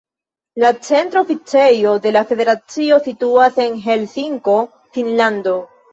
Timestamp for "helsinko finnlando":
3.87-5.55